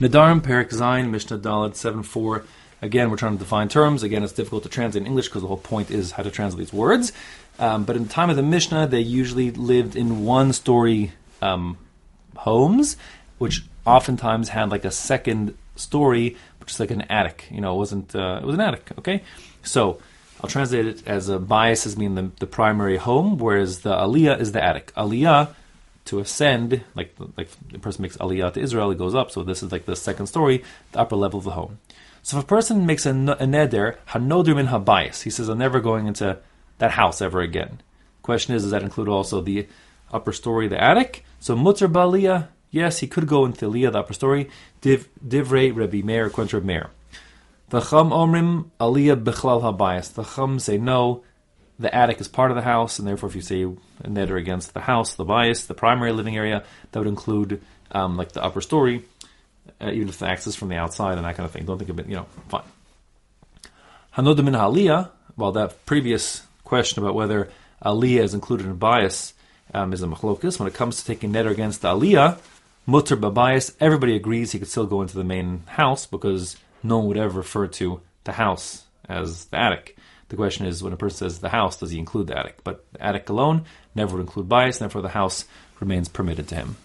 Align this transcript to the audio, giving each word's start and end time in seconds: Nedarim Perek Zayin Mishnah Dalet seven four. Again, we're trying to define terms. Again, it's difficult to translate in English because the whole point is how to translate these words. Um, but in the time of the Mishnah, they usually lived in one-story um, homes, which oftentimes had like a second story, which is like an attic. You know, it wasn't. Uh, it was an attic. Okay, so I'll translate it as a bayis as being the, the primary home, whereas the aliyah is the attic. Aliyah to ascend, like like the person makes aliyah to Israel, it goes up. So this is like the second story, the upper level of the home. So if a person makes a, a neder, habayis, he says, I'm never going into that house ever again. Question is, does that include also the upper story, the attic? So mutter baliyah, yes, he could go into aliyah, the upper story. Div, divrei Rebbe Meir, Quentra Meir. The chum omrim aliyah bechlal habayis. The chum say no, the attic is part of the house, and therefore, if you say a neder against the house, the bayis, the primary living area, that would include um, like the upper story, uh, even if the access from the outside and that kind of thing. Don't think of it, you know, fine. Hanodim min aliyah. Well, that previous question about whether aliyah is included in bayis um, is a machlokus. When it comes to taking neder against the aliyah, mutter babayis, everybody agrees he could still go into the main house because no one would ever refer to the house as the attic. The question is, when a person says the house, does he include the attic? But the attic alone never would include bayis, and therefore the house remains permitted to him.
Nedarim 0.00 0.40
Perek 0.40 0.70
Zayin 0.70 1.10
Mishnah 1.10 1.38
Dalet 1.38 1.74
seven 1.76 2.02
four. 2.02 2.44
Again, 2.80 3.10
we're 3.10 3.18
trying 3.18 3.34
to 3.34 3.38
define 3.38 3.68
terms. 3.68 4.02
Again, 4.02 4.22
it's 4.22 4.32
difficult 4.32 4.62
to 4.62 4.70
translate 4.70 5.02
in 5.02 5.06
English 5.06 5.28
because 5.28 5.42
the 5.42 5.48
whole 5.48 5.58
point 5.58 5.90
is 5.90 6.12
how 6.12 6.22
to 6.22 6.30
translate 6.30 6.60
these 6.60 6.72
words. 6.72 7.12
Um, 7.58 7.84
but 7.84 7.96
in 7.96 8.04
the 8.04 8.08
time 8.08 8.30
of 8.30 8.36
the 8.36 8.42
Mishnah, 8.42 8.86
they 8.86 9.00
usually 9.00 9.50
lived 9.50 9.96
in 9.96 10.24
one-story 10.24 11.12
um, 11.42 11.76
homes, 12.34 12.96
which 13.36 13.62
oftentimes 13.84 14.48
had 14.48 14.70
like 14.70 14.86
a 14.86 14.90
second 14.90 15.54
story, 15.76 16.34
which 16.60 16.70
is 16.70 16.80
like 16.80 16.90
an 16.90 17.02
attic. 17.02 17.46
You 17.50 17.60
know, 17.60 17.74
it 17.74 17.78
wasn't. 17.78 18.16
Uh, 18.16 18.40
it 18.42 18.46
was 18.46 18.54
an 18.54 18.62
attic. 18.62 18.90
Okay, 18.96 19.22
so 19.62 20.00
I'll 20.42 20.48
translate 20.48 20.86
it 20.86 21.06
as 21.06 21.28
a 21.28 21.38
bayis 21.38 21.84
as 21.84 21.94
being 21.96 22.14
the, 22.14 22.30
the 22.38 22.46
primary 22.46 22.96
home, 22.96 23.36
whereas 23.36 23.80
the 23.80 23.94
aliyah 23.94 24.40
is 24.40 24.52
the 24.52 24.64
attic. 24.64 24.94
Aliyah 24.94 25.54
to 26.06 26.18
ascend, 26.18 26.82
like 26.94 27.14
like 27.36 27.48
the 27.70 27.78
person 27.78 28.02
makes 28.02 28.16
aliyah 28.16 28.52
to 28.54 28.60
Israel, 28.60 28.90
it 28.90 28.98
goes 28.98 29.14
up. 29.14 29.30
So 29.30 29.42
this 29.42 29.62
is 29.62 29.72
like 29.72 29.86
the 29.86 29.96
second 29.96 30.26
story, 30.26 30.64
the 30.92 31.00
upper 31.00 31.16
level 31.16 31.38
of 31.38 31.44
the 31.44 31.52
home. 31.52 31.78
So 32.22 32.38
if 32.38 32.44
a 32.44 32.46
person 32.46 32.86
makes 32.86 33.06
a, 33.06 33.10
a 33.10 33.46
neder, 33.46 33.96
habayis, 34.06 35.22
he 35.22 35.30
says, 35.30 35.48
I'm 35.48 35.58
never 35.58 35.80
going 35.80 36.06
into 36.06 36.38
that 36.78 36.92
house 36.92 37.22
ever 37.22 37.40
again. 37.40 37.80
Question 38.22 38.54
is, 38.54 38.62
does 38.62 38.72
that 38.72 38.82
include 38.82 39.08
also 39.08 39.40
the 39.40 39.66
upper 40.12 40.32
story, 40.32 40.68
the 40.68 40.82
attic? 40.82 41.24
So 41.38 41.56
mutter 41.56 41.88
baliyah, 41.88 42.48
yes, 42.70 42.98
he 42.98 43.06
could 43.06 43.26
go 43.26 43.46
into 43.46 43.70
aliyah, 43.70 43.92
the 43.92 44.00
upper 44.00 44.12
story. 44.12 44.50
Div, 44.80 45.08
divrei 45.26 45.74
Rebbe 45.74 46.04
Meir, 46.04 46.28
Quentra 46.28 46.62
Meir. 46.62 46.90
The 47.70 47.80
chum 47.80 48.10
omrim 48.10 48.70
aliyah 48.78 49.22
bechlal 49.22 49.62
habayis. 49.62 50.12
The 50.12 50.24
chum 50.24 50.58
say 50.58 50.76
no, 50.76 51.22
the 51.80 51.92
attic 51.94 52.20
is 52.20 52.28
part 52.28 52.50
of 52.50 52.56
the 52.56 52.62
house, 52.62 52.98
and 52.98 53.08
therefore, 53.08 53.30
if 53.30 53.34
you 53.34 53.40
say 53.40 53.62
a 53.62 54.08
neder 54.08 54.38
against 54.38 54.74
the 54.74 54.80
house, 54.80 55.14
the 55.14 55.24
bayis, 55.24 55.66
the 55.66 55.74
primary 55.74 56.12
living 56.12 56.36
area, 56.36 56.62
that 56.92 56.98
would 56.98 57.08
include 57.08 57.62
um, 57.90 58.18
like 58.18 58.32
the 58.32 58.44
upper 58.44 58.60
story, 58.60 59.02
uh, 59.80 59.90
even 59.90 60.10
if 60.10 60.18
the 60.18 60.28
access 60.28 60.54
from 60.54 60.68
the 60.68 60.76
outside 60.76 61.16
and 61.16 61.24
that 61.24 61.36
kind 61.36 61.46
of 61.46 61.52
thing. 61.52 61.64
Don't 61.64 61.78
think 61.78 61.90
of 61.90 61.98
it, 61.98 62.06
you 62.06 62.16
know, 62.16 62.26
fine. 62.48 62.62
Hanodim 64.14 64.44
min 64.44 64.54
aliyah. 64.54 65.08
Well, 65.36 65.52
that 65.52 65.86
previous 65.86 66.42
question 66.64 67.02
about 67.02 67.14
whether 67.14 67.48
aliyah 67.82 68.24
is 68.24 68.34
included 68.34 68.66
in 68.66 68.78
bayis 68.78 69.32
um, 69.72 69.94
is 69.94 70.02
a 70.02 70.06
machlokus. 70.06 70.58
When 70.58 70.68
it 70.68 70.74
comes 70.74 70.98
to 70.98 71.06
taking 71.06 71.32
neder 71.32 71.50
against 71.50 71.80
the 71.80 71.88
aliyah, 71.88 72.38
mutter 72.84 73.16
babayis, 73.16 73.74
everybody 73.80 74.16
agrees 74.16 74.52
he 74.52 74.58
could 74.58 74.68
still 74.68 74.86
go 74.86 75.00
into 75.00 75.16
the 75.16 75.24
main 75.24 75.62
house 75.66 76.04
because 76.04 76.58
no 76.82 76.98
one 76.98 77.06
would 77.08 77.16
ever 77.16 77.38
refer 77.38 77.66
to 77.68 78.02
the 78.24 78.32
house 78.32 78.84
as 79.08 79.46
the 79.46 79.58
attic. 79.58 79.96
The 80.30 80.36
question 80.36 80.64
is, 80.64 80.82
when 80.82 80.92
a 80.92 80.96
person 80.96 81.28
says 81.28 81.40
the 81.40 81.48
house, 81.48 81.76
does 81.76 81.90
he 81.90 81.98
include 81.98 82.28
the 82.28 82.38
attic? 82.38 82.64
But 82.64 82.84
the 82.92 83.02
attic 83.04 83.28
alone 83.28 83.66
never 83.94 84.16
would 84.16 84.22
include 84.22 84.48
bayis, 84.48 84.80
and 84.80 84.82
therefore 84.82 85.02
the 85.02 85.08
house 85.10 85.44
remains 85.80 86.08
permitted 86.08 86.48
to 86.48 86.54
him. 86.54 86.76